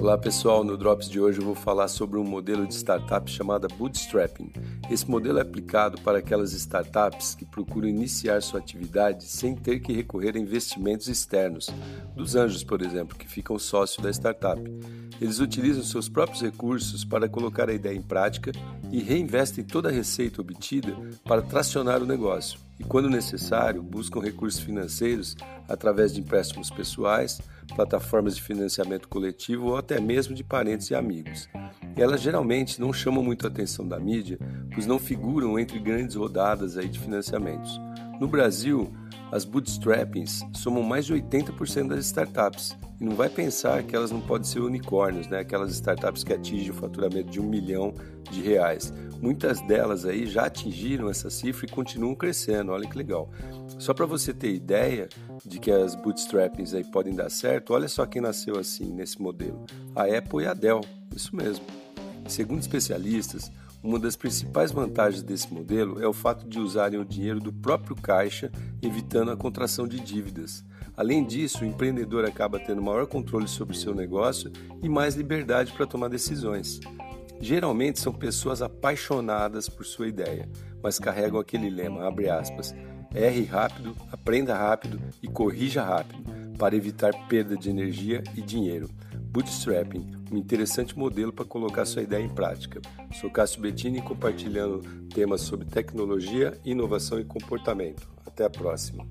Olá 0.00 0.16
pessoal, 0.16 0.62
no 0.62 0.76
Drops 0.76 1.08
de 1.08 1.18
hoje 1.18 1.40
eu 1.40 1.44
vou 1.44 1.56
falar 1.56 1.88
sobre 1.88 2.20
um 2.20 2.24
modelo 2.24 2.64
de 2.64 2.72
startup 2.72 3.28
chamada 3.28 3.66
Bootstrapping. 3.66 4.52
Esse 4.88 5.10
modelo 5.10 5.38
é 5.38 5.42
aplicado 5.42 6.00
para 6.02 6.18
aquelas 6.18 6.52
startups 6.52 7.34
que 7.34 7.44
procuram 7.44 7.88
iniciar 7.88 8.40
sua 8.40 8.60
atividade 8.60 9.24
sem 9.24 9.56
ter 9.56 9.80
que 9.80 9.92
recorrer 9.92 10.36
a 10.36 10.38
investimentos 10.38 11.08
externos, 11.08 11.68
dos 12.14 12.36
anjos, 12.36 12.62
por 12.62 12.80
exemplo, 12.80 13.18
que 13.18 13.26
ficam 13.26 13.58
sócio 13.58 14.00
da 14.00 14.08
startup. 14.10 14.62
Eles 15.20 15.40
utilizam 15.40 15.82
seus 15.82 16.08
próprios 16.08 16.42
recursos 16.42 17.04
para 17.04 17.28
colocar 17.28 17.68
a 17.68 17.74
ideia 17.74 17.96
em 17.96 18.02
prática 18.02 18.52
e 18.90 19.00
reinvestem 19.02 19.64
toda 19.64 19.88
a 19.88 19.92
receita 19.92 20.40
obtida 20.40 20.96
para 21.24 21.42
tracionar 21.42 22.02
o 22.02 22.06
negócio. 22.06 22.58
E, 22.78 22.84
quando 22.84 23.10
necessário, 23.10 23.82
buscam 23.82 24.20
recursos 24.20 24.60
financeiros 24.60 25.36
através 25.68 26.14
de 26.14 26.20
empréstimos 26.20 26.70
pessoais, 26.70 27.40
plataformas 27.74 28.36
de 28.36 28.42
financiamento 28.42 29.08
coletivo 29.08 29.70
ou 29.70 29.76
até 29.76 30.00
mesmo 30.00 30.34
de 30.34 30.44
parentes 30.44 30.90
e 30.90 30.94
amigos. 30.94 31.48
Elas 31.96 32.20
geralmente 32.20 32.80
não 32.80 32.92
chamam 32.92 33.22
muito 33.22 33.46
a 33.46 33.50
atenção 33.50 33.86
da 33.86 33.98
mídia, 33.98 34.38
pois 34.72 34.86
não 34.86 34.98
figuram 34.98 35.58
entre 35.58 35.78
grandes 35.80 36.14
rodadas 36.14 36.76
aí 36.76 36.88
de 36.88 36.98
financiamentos. 36.98 37.80
No 38.20 38.28
Brasil, 38.28 38.92
as 39.30 39.44
bootstrappings 39.44 40.44
somam 40.54 40.82
mais 40.82 41.06
de 41.06 41.14
80% 41.14 41.88
das 41.88 42.06
startups. 42.06 42.76
E 43.00 43.04
não 43.04 43.14
vai 43.14 43.28
pensar 43.28 43.82
que 43.84 43.94
elas 43.94 44.10
não 44.10 44.20
podem 44.20 44.44
ser 44.44 44.60
unicórnios, 44.60 45.28
né? 45.28 45.40
aquelas 45.40 45.70
startups 45.72 46.24
que 46.24 46.32
atingem 46.32 46.70
o 46.70 46.74
faturamento 46.74 47.30
de 47.30 47.40
um 47.40 47.44
milhão 47.44 47.94
de 48.30 48.42
reais. 48.42 48.92
Muitas 49.20 49.60
delas 49.62 50.04
aí 50.04 50.26
já 50.26 50.46
atingiram 50.46 51.08
essa 51.08 51.30
cifra 51.30 51.66
e 51.66 51.68
continuam 51.68 52.14
crescendo, 52.14 52.72
olha 52.72 52.88
que 52.88 52.96
legal. 52.96 53.30
Só 53.78 53.92
para 53.92 54.06
você 54.06 54.32
ter 54.32 54.52
ideia 54.52 55.08
de 55.44 55.58
que 55.58 55.70
as 55.70 55.94
bootstrappings 55.94 56.74
aí 56.74 56.84
podem 56.84 57.14
dar 57.14 57.30
certo, 57.30 57.72
olha 57.72 57.88
só 57.88 58.06
quem 58.06 58.22
nasceu 58.22 58.58
assim 58.58 58.92
nesse 58.92 59.20
modelo: 59.20 59.64
a 59.94 60.04
Apple 60.04 60.44
e 60.44 60.46
a 60.46 60.54
Dell, 60.54 60.80
isso 61.14 61.34
mesmo. 61.34 61.64
Segundo 62.28 62.60
especialistas, 62.60 63.50
uma 63.82 63.98
das 63.98 64.16
principais 64.16 64.72
vantagens 64.72 65.22
desse 65.22 65.52
modelo 65.52 66.02
é 66.02 66.06
o 66.06 66.12
fato 66.12 66.48
de 66.48 66.58
usarem 66.58 66.98
o 66.98 67.04
dinheiro 67.04 67.38
do 67.38 67.52
próprio 67.52 67.94
caixa, 67.94 68.50
evitando 68.82 69.30
a 69.30 69.36
contração 69.36 69.86
de 69.86 70.00
dívidas. 70.00 70.64
Além 70.96 71.24
disso, 71.24 71.62
o 71.62 71.66
empreendedor 71.66 72.24
acaba 72.24 72.58
tendo 72.58 72.82
maior 72.82 73.06
controle 73.06 73.46
sobre 73.46 73.76
o 73.76 73.78
seu 73.78 73.94
negócio 73.94 74.50
e 74.82 74.88
mais 74.88 75.14
liberdade 75.14 75.72
para 75.72 75.86
tomar 75.86 76.08
decisões. 76.08 76.80
Geralmente 77.40 78.00
são 78.00 78.12
pessoas 78.12 78.62
apaixonadas 78.62 79.68
por 79.68 79.86
sua 79.86 80.08
ideia, 80.08 80.48
mas 80.82 80.98
carregam 80.98 81.38
aquele 81.38 81.70
lema, 81.70 82.04
abre 82.04 82.28
aspas, 82.28 82.74
erre 83.14 83.44
rápido, 83.44 83.94
aprenda 84.10 84.56
rápido 84.56 85.00
e 85.22 85.28
corrija 85.28 85.84
rápido, 85.84 86.24
para 86.58 86.74
evitar 86.74 87.12
perda 87.28 87.56
de 87.56 87.70
energia 87.70 88.24
e 88.36 88.42
dinheiro. 88.42 88.90
Bootstrapping, 89.30 90.17
um 90.30 90.36
interessante 90.36 90.96
modelo 90.96 91.32
para 91.32 91.44
colocar 91.44 91.84
sua 91.84 92.02
ideia 92.02 92.22
em 92.22 92.28
prática. 92.28 92.80
Sou 93.20 93.30
Cássio 93.30 93.60
Bettini 93.60 94.02
compartilhando 94.02 94.80
temas 95.08 95.42
sobre 95.42 95.66
tecnologia, 95.66 96.58
inovação 96.64 97.18
e 97.18 97.24
comportamento. 97.24 98.08
Até 98.26 98.44
a 98.44 98.50
próxima. 98.50 99.06